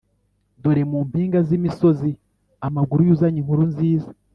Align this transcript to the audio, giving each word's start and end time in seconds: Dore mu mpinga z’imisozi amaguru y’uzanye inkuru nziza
Dore 0.61 0.83
mu 0.91 0.99
mpinga 1.07 1.39
z’imisozi 1.47 2.09
amaguru 2.67 2.99
y’uzanye 3.03 3.37
inkuru 3.41 3.63
nziza 3.71 4.09